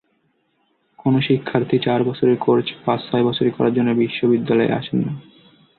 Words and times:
কোনো 0.99 1.21
শিক্ষার্থী 1.21 1.77
চার 1.79 2.03
বছরের 2.03 2.37
কোর্স 2.37 2.67
পাঁচ-ছয় 2.85 3.23
বছরে 3.23 3.49
করার 3.49 3.73
জন্য 3.73 3.89
বিশ্ববিদ্যালয়ে 3.93 4.73
আসেন 4.73 4.97
না। 5.05 5.13